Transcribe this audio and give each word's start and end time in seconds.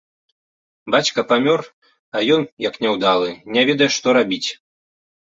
Бацька 0.93 1.23
памёр, 1.31 1.61
а 2.19 2.23
ён, 2.35 2.45
як 2.67 2.79
няўдалы, 2.85 3.29
не 3.57 3.65
ведае, 3.71 3.89
што 3.97 4.07
рабіць. 4.19 4.49